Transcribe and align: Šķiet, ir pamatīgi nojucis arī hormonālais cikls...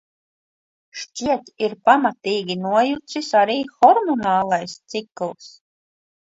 Šķiet, 1.01 1.51
ir 1.65 1.75
pamatīgi 1.89 2.57
nojucis 2.63 3.31
arī 3.43 3.61
hormonālais 3.77 4.77
cikls... 4.97 5.55